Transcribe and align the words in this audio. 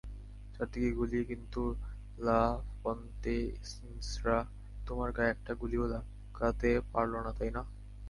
চারদিকে 0.53 0.89
গুলি 0.91 1.19
কিন্তু 1.25 1.61
লা 2.17 2.41
ফন্তেইন্সরা 2.79 4.37
তোমার 4.87 5.09
গায়ে 5.11 5.33
একটা 5.35 5.51
গুলিও 5.61 5.85
লাগাতে 5.93 6.69
পারলোনা, 6.93 7.31
তাইনা? 7.37 7.61